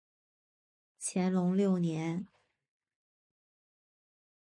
[0.99, 2.25] 乾隆六年。